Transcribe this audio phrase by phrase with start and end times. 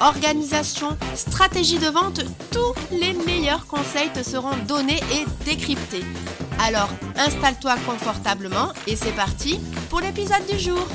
[0.00, 6.04] organisation, stratégie de vente, tous les meilleurs conseils te seront donnés et décryptés.
[6.60, 10.86] Alors installe-toi confortablement et c'est parti pour l'épisode du jour.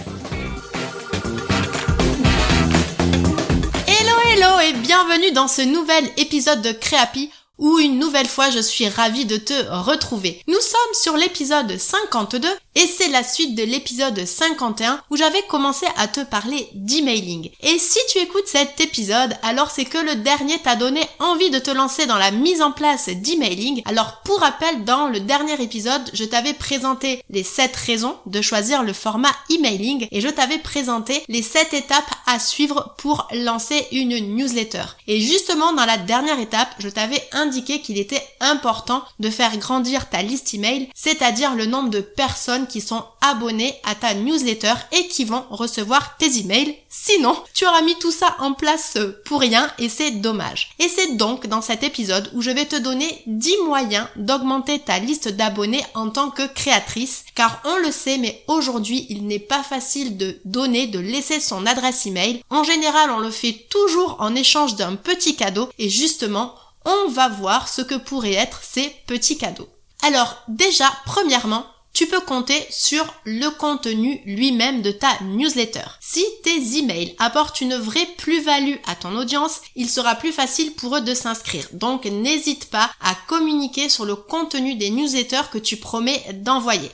[3.88, 8.59] Hello hello et bienvenue dans ce nouvel épisode de Créapi où une nouvelle fois je
[8.59, 10.41] suis ravie de te retrouver.
[10.48, 15.85] Nous sommes sur l'épisode 52 et c'est la suite de l'épisode 51 où j'avais commencé
[15.98, 17.49] à te parler d'emailing.
[17.62, 21.60] Et si tu écoutes cet épisode, alors c'est que le dernier t'a donné envie de
[21.60, 23.82] te lancer dans la mise en place d'emailing.
[23.85, 28.84] Alors pour rappel, dans le dernier épisode, je t'avais présenté les 7 raisons de choisir
[28.84, 34.35] le format emailing et je t'avais présenté les 7 étapes à suivre pour lancer une
[34.35, 34.84] newsletter.
[35.07, 40.22] Et justement dans la dernière étape, je t'avais qu'il était important de faire grandir ta
[40.22, 45.26] liste email, c'est-à-dire le nombre de personnes qui sont abonnés à ta newsletter et qui
[45.26, 46.77] vont recevoir tes emails.
[46.90, 50.72] Sinon, tu auras mis tout ça en place pour rien et c'est dommage.
[50.80, 55.00] Et c'est donc dans cet épisode où je vais te donner 10 moyens d'augmenter ta
[55.00, 59.64] liste d'abonnés en tant que créatrice car on le sait mais aujourd'hui il n'est pas
[59.64, 62.44] facile de donner, de laisser son adresse email.
[62.50, 66.56] En général on le fait toujours en échange d'un petit cadeau et justement
[66.90, 69.69] on va voir ce que pourraient être ces petits cadeaux.
[70.01, 75.84] Alors déjà, premièrement, tu peux compter sur le contenu lui-même de ta newsletter.
[76.00, 80.96] Si tes emails apportent une vraie plus-value à ton audience, il sera plus facile pour
[80.96, 81.68] eux de s'inscrire.
[81.73, 86.90] Donc n'hésite pas à communiquer sur le contenu des newsletters que tu promets d'envoyer.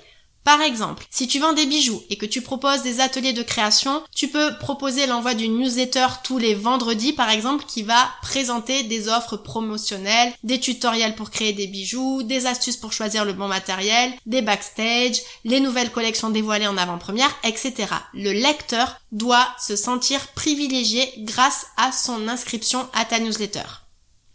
[0.46, 4.04] Par exemple, si tu vends des bijoux et que tu proposes des ateliers de création,
[4.16, 9.10] tu peux proposer l'envoi d'une newsletter tous les vendredis par exemple qui va présenter des
[9.10, 14.14] offres promotionnelles, des tutoriels pour créer des bijoux, des astuces pour choisir le bon matériel,
[14.28, 17.88] des backstage, les nouvelles collections dévoilées en avant-première, etc.
[18.14, 23.66] Le lecteur doit se sentir privilégié grâce à son inscription à ta newsletter.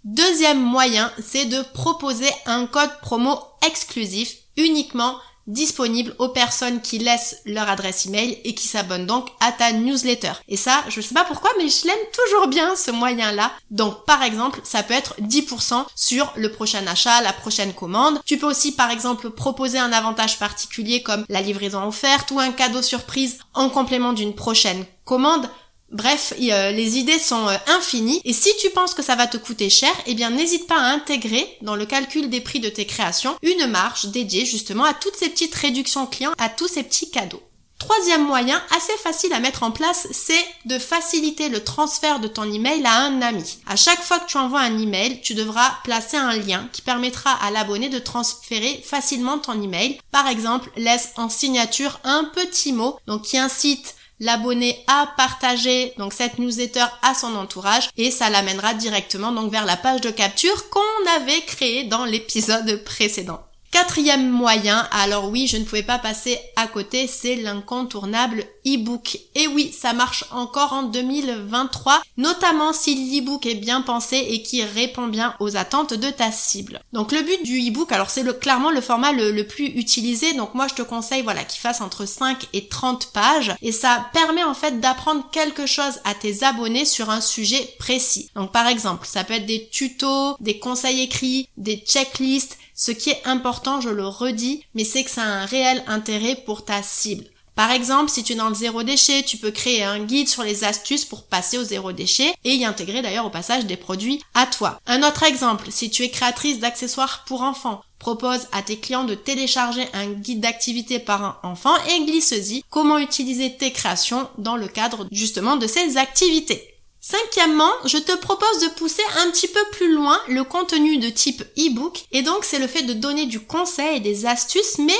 [0.02, 5.14] Deuxième moyen, c'est de proposer un code promo exclusif uniquement
[5.46, 10.32] disponible aux personnes qui laissent leur adresse email et qui s'abonnent donc à ta newsletter.
[10.48, 13.50] Et ça, je sais pas pourquoi, mais je l'aime toujours bien ce moyen-là.
[13.70, 18.20] Donc par exemple, ça peut être 10% sur le prochain achat, la prochaine commande.
[18.24, 22.52] Tu peux aussi par exemple proposer un avantage particulier comme la livraison offerte ou un
[22.52, 25.48] cadeau surprise en complément d'une prochaine commande.
[25.90, 29.68] Bref, les idées sont euh, infinies et si tu penses que ça va te coûter
[29.70, 33.36] cher, eh bien n'hésite pas à intégrer dans le calcul des prix de tes créations
[33.42, 37.42] une marge dédiée justement à toutes ces petites réductions clients, à tous ces petits cadeaux.
[37.80, 42.44] Troisième moyen, assez facile à mettre en place, c'est de faciliter le transfert de ton
[42.44, 43.58] email à un ami.
[43.66, 47.32] À chaque fois que tu envoies un email, tu devras placer un lien qui permettra
[47.42, 49.98] à l'abonné de transférer facilement ton email.
[50.12, 56.12] Par exemple, laisse en signature un petit mot, donc qui incite l'abonné a partagé donc
[56.12, 60.68] cette newsletter à son entourage et ça l'amènera directement donc vers la page de capture
[60.68, 63.40] qu'on avait créée dans l'épisode précédent.
[63.70, 69.20] Quatrième moyen, alors oui, je ne pouvais pas passer à côté, c'est l'incontournable e-book.
[69.36, 74.64] Et oui, ça marche encore en 2023, notamment si l'e-book est bien pensé et qui
[74.64, 76.80] répond bien aux attentes de ta cible.
[76.92, 80.54] Donc le but du e-book, alors c'est clairement le format le, le, plus utilisé, donc
[80.54, 84.42] moi je te conseille voilà qu'il fasse entre 5 et 30 pages et ça permet
[84.42, 88.30] en fait d'apprendre quelque chose à tes abonnés sur un sujet précis.
[88.34, 93.10] Donc par exemple, ça peut être des tutos, des conseils écrits, des checklists, ce qui
[93.10, 96.82] est important, je le redis, mais c'est que ça a un réel intérêt pour ta
[96.82, 97.26] cible.
[97.54, 100.44] Par exemple, si tu es dans le zéro déchet, tu peux créer un guide sur
[100.44, 104.22] les astuces pour passer au zéro déchet et y intégrer d'ailleurs au passage des produits
[104.32, 104.80] à toi.
[104.86, 109.14] Un autre exemple, si tu es créatrice d'accessoires pour enfants, propose à tes clients de
[109.14, 114.68] télécharger un guide d'activité par un enfant et glisse-y comment utiliser tes créations dans le
[114.68, 116.69] cadre justement de ces activités.
[117.10, 121.42] Cinquièmement, je te propose de pousser un petit peu plus loin le contenu de type
[121.58, 124.92] e-book et donc c'est le fait de donner du conseil et des astuces mais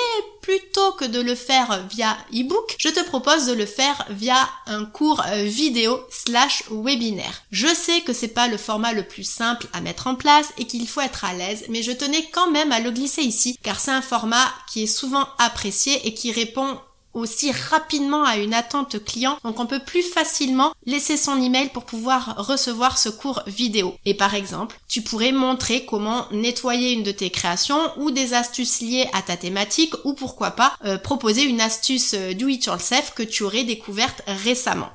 [0.42, 4.86] plutôt que de le faire via e-book, je te propose de le faire via un
[4.86, 7.42] cours euh, vidéo slash webinaire.
[7.52, 10.64] Je sais que c'est pas le format le plus simple à mettre en place et
[10.64, 13.78] qu'il faut être à l'aise, mais je tenais quand même à le glisser ici car
[13.78, 16.80] c'est un format qui est souvent apprécié et qui répond
[17.14, 21.84] aussi rapidement à une attente client, donc on peut plus facilement laisser son email pour
[21.84, 23.94] pouvoir recevoir ce cours vidéo.
[24.04, 28.80] Et par exemple, tu pourrais montrer comment nettoyer une de tes créations ou des astuces
[28.80, 33.12] liées à ta thématique ou pourquoi pas euh, proposer une astuce euh, do it yourself
[33.14, 34.90] que tu aurais découverte récemment.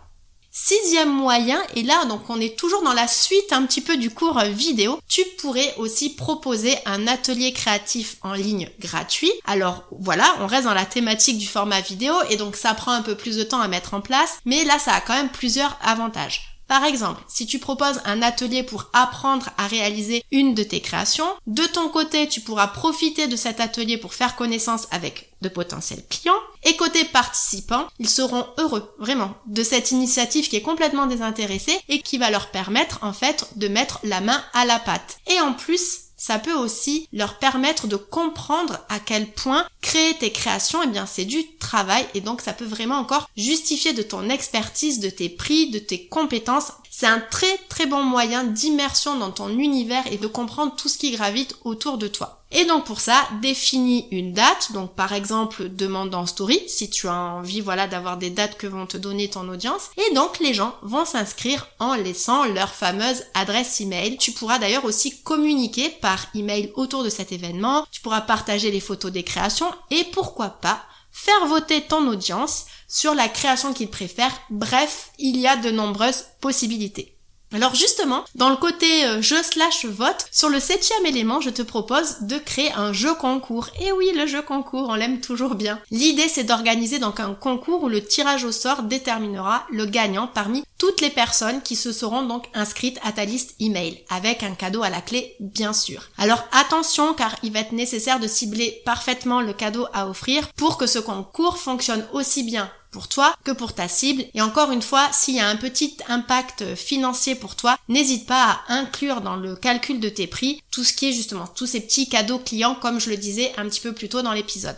[0.58, 4.10] Sixième moyen, et là donc on est toujours dans la suite un petit peu du
[4.10, 9.34] cours vidéo, tu pourrais aussi proposer un atelier créatif en ligne gratuit.
[9.44, 13.02] Alors voilà, on reste dans la thématique du format vidéo et donc ça prend un
[13.02, 15.78] peu plus de temps à mettre en place, mais là ça a quand même plusieurs
[15.82, 16.56] avantages.
[16.70, 21.28] Par exemple, si tu proposes un atelier pour apprendre à réaliser une de tes créations,
[21.46, 26.04] de ton côté, tu pourras profiter de cet atelier pour faire connaissance avec de potentiels
[26.10, 26.34] clients.
[26.66, 32.02] Et côté participants, ils seront heureux, vraiment, de cette initiative qui est complètement désintéressée et
[32.02, 35.18] qui va leur permettre, en fait, de mettre la main à la pâte.
[35.28, 40.32] Et en plus, ça peut aussi leur permettre de comprendre à quel point créer tes
[40.32, 44.30] créations, eh bien, c'est du travail et donc ça peut vraiment encore justifier de ton
[44.30, 46.72] expertise, de tes prix, de tes compétences.
[46.98, 50.98] C'est un très très bon moyen d'immersion dans ton univers et de comprendre tout ce
[50.98, 52.46] qui gravite autour de toi.
[52.52, 54.72] Et donc pour ça, définis une date.
[54.72, 58.66] Donc par exemple, demande en story si tu as envie voilà d'avoir des dates que
[58.66, 59.90] vont te donner ton audience.
[59.98, 64.16] Et donc les gens vont s'inscrire en laissant leur fameuse adresse email.
[64.16, 67.86] Tu pourras d'ailleurs aussi communiquer par email autour de cet événement.
[67.92, 70.82] Tu pourras partager les photos des créations et pourquoi pas
[71.12, 74.40] faire voter ton audience sur la création qu'ils préfèrent.
[74.50, 77.16] Bref, il y a de nombreuses possibilités.
[77.56, 81.62] Alors justement, dans le côté euh, jeu slash vote, sur le septième élément, je te
[81.62, 83.70] propose de créer un jeu concours.
[83.80, 85.80] Et oui, le jeu concours, on l'aime toujours bien.
[85.90, 90.66] L'idée, c'est d'organiser donc un concours où le tirage au sort déterminera le gagnant parmi
[90.78, 94.84] toutes les personnes qui se seront donc inscrites à ta liste email, avec un cadeau
[94.84, 96.10] à la clé, bien sûr.
[96.18, 100.78] Alors attention, car il va être nécessaire de cibler parfaitement le cadeau à offrir pour
[100.78, 104.24] que ce concours fonctionne aussi bien pour toi que pour ta cible.
[104.36, 108.62] Et encore une fois, s'il y a un petit impact financier pour toi, n'hésite pas
[108.70, 111.82] à inclure dans le calcul de tes prix tout ce qui est justement tous ces
[111.82, 114.78] petits cadeaux clients comme je le disais un petit peu plus tôt dans l'épisode.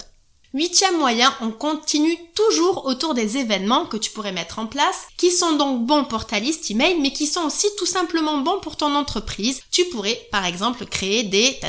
[0.56, 5.30] Huitième moyen, on continue toujours autour des événements que tu pourrais mettre en place, qui
[5.30, 8.78] sont donc bons pour ta liste email, mais qui sont aussi tout simplement bons pour
[8.78, 9.62] ton entreprise.
[9.70, 11.60] Tu pourrais, par exemple, créer des,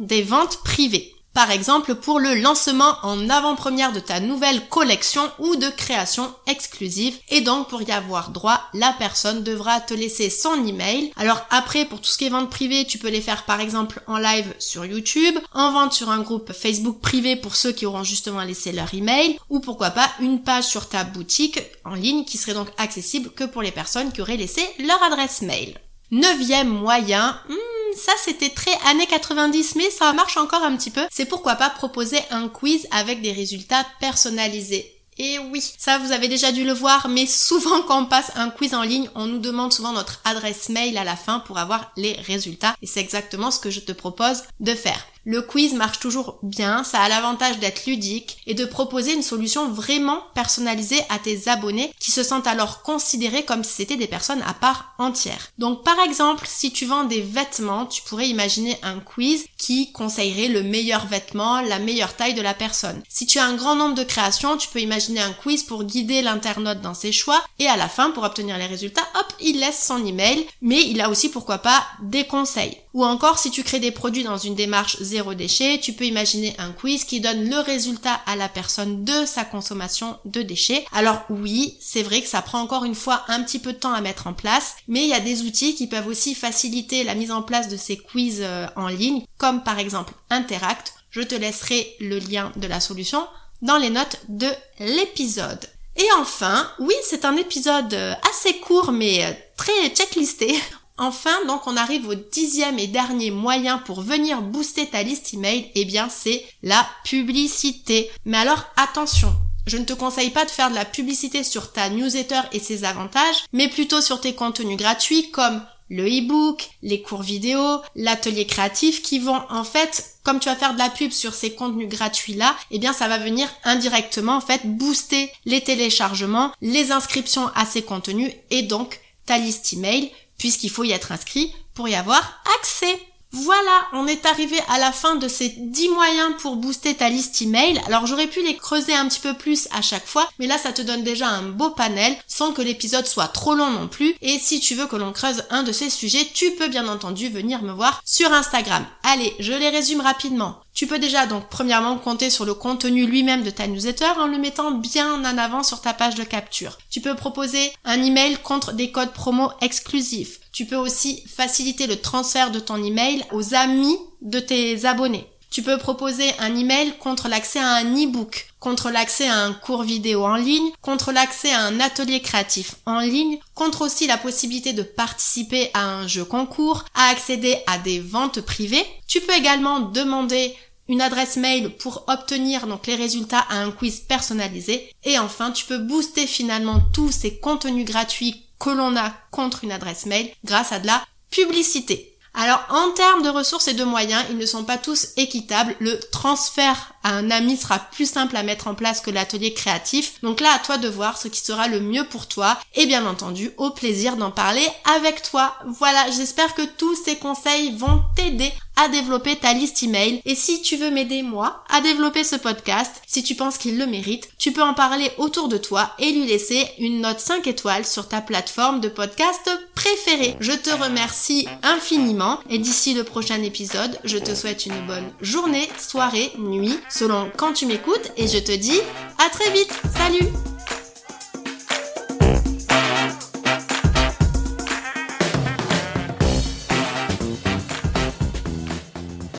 [0.00, 1.13] des ventes privées.
[1.34, 7.18] Par exemple, pour le lancement en avant-première de ta nouvelle collection ou de création exclusive.
[7.28, 11.12] Et donc, pour y avoir droit, la personne devra te laisser son email.
[11.16, 14.00] Alors après, pour tout ce qui est vente privée, tu peux les faire par exemple
[14.06, 18.04] en live sur YouTube, en vente sur un groupe Facebook privé pour ceux qui auront
[18.04, 22.38] justement laissé leur email, ou pourquoi pas une page sur ta boutique en ligne qui
[22.38, 25.80] serait donc accessible que pour les personnes qui auraient laissé leur adresse mail.
[26.10, 27.54] Neuvième moyen, hmm,
[27.96, 31.70] ça c'était très années 90 mais ça marche encore un petit peu, c'est pourquoi pas
[31.70, 34.90] proposer un quiz avec des résultats personnalisés.
[35.16, 38.50] Et oui, ça vous avez déjà dû le voir, mais souvent quand on passe un
[38.50, 41.92] quiz en ligne, on nous demande souvent notre adresse mail à la fin pour avoir
[41.96, 42.74] les résultats.
[42.82, 45.04] Et c'est exactement ce que je te propose de faire.
[45.26, 49.70] Le quiz marche toujours bien, ça a l'avantage d'être ludique et de proposer une solution
[49.70, 54.42] vraiment personnalisée à tes abonnés qui se sentent alors considérés comme si c'était des personnes
[54.46, 55.48] à part entière.
[55.56, 60.48] Donc par exemple, si tu vends des vêtements, tu pourrais imaginer un quiz qui conseillerait
[60.48, 63.02] le meilleur vêtement, la meilleure taille de la personne.
[63.08, 66.20] Si tu as un grand nombre de créations, tu peux imaginer un quiz pour guider
[66.20, 69.86] l'internaute dans ses choix et à la fin, pour obtenir les résultats, hop, il laisse
[69.86, 72.76] son email, mais il a aussi pourquoi pas des conseils.
[72.94, 76.54] Ou encore, si tu crées des produits dans une démarche zéro déchet, tu peux imaginer
[76.58, 80.84] un quiz qui donne le résultat à la personne de sa consommation de déchets.
[80.92, 83.92] Alors oui, c'est vrai que ça prend encore une fois un petit peu de temps
[83.92, 87.16] à mettre en place, mais il y a des outils qui peuvent aussi faciliter la
[87.16, 90.94] mise en place de ces quiz euh, en ligne, comme par exemple Interact.
[91.10, 93.26] Je te laisserai le lien de la solution
[93.60, 94.48] dans les notes de
[94.78, 95.68] l'épisode.
[95.96, 100.54] Et enfin, oui, c'est un épisode euh, assez court mais euh, très checklisté.
[100.96, 105.70] Enfin, donc on arrive au dixième et dernier moyen pour venir booster ta liste email,
[105.74, 108.10] et eh bien c'est la publicité.
[108.24, 109.34] Mais alors attention,
[109.66, 112.84] je ne te conseille pas de faire de la publicité sur ta newsletter et ses
[112.84, 119.02] avantages, mais plutôt sur tes contenus gratuits comme le e-book, les cours vidéo, l'atelier créatif
[119.02, 122.34] qui vont en fait, comme tu vas faire de la pub sur ces contenus gratuits
[122.34, 127.66] là, eh bien ça va venir indirectement en fait booster les téléchargements, les inscriptions à
[127.66, 130.10] ces contenus et donc ta liste email
[130.44, 133.00] puisqu'il faut y être inscrit pour y avoir accès.
[133.32, 137.40] Voilà, on est arrivé à la fin de ces 10 moyens pour booster ta liste
[137.40, 137.80] email.
[137.86, 140.74] Alors j'aurais pu les creuser un petit peu plus à chaque fois, mais là ça
[140.74, 144.14] te donne déjà un beau panel sans que l'épisode soit trop long non plus.
[144.20, 147.30] Et si tu veux que l'on creuse un de ces sujets, tu peux bien entendu
[147.30, 148.84] venir me voir sur Instagram.
[149.02, 150.60] Allez, je les résume rapidement.
[150.74, 154.38] Tu peux déjà donc premièrement compter sur le contenu lui-même de ta newsletter en le
[154.38, 156.78] mettant bien en avant sur ta page de capture.
[156.90, 160.40] Tu peux proposer un email contre des codes promo exclusifs.
[160.52, 165.26] Tu peux aussi faciliter le transfert de ton email aux amis de tes abonnés.
[165.54, 169.84] Tu peux proposer un email contre l'accès à un e-book, contre l'accès à un cours
[169.84, 174.72] vidéo en ligne, contre l'accès à un atelier créatif en ligne, contre aussi la possibilité
[174.72, 178.84] de participer à un jeu concours, à accéder à des ventes privées.
[179.06, 180.56] Tu peux également demander
[180.88, 185.66] une adresse mail pour obtenir donc les résultats à un quiz personnalisé et enfin tu
[185.66, 190.72] peux booster finalement tous ces contenus gratuits que l'on a contre une adresse mail grâce
[190.72, 192.13] à de la publicité.
[192.36, 195.76] Alors en termes de ressources et de moyens, ils ne sont pas tous équitables.
[195.78, 200.20] Le transfert à un ami sera plus simple à mettre en place que l'atelier créatif.
[200.22, 203.06] Donc là, à toi de voir ce qui sera le mieux pour toi et bien
[203.06, 205.54] entendu, au plaisir d'en parler avec toi.
[205.66, 210.20] Voilà, j'espère que tous ces conseils vont t'aider à développer ta liste email.
[210.24, 213.86] Et si tu veux m'aider moi à développer ce podcast, si tu penses qu'il le
[213.86, 217.86] mérite, tu peux en parler autour de toi et lui laisser une note 5 étoiles
[217.86, 220.36] sur ta plateforme de podcast préférée.
[220.40, 225.68] Je te remercie infiniment et d'ici le prochain épisode, je te souhaite une bonne journée,
[225.78, 228.80] soirée, nuit, selon quand tu m'écoutes et je te dis
[229.18, 229.72] à très vite.
[229.96, 230.53] Salut